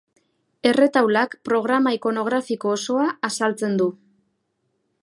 Erretaulak 0.69 1.35
programa 1.49 1.93
ikonografiko 1.99 2.73
osoa 2.79 3.07
azaltzen 3.31 3.79
du. 3.83 3.93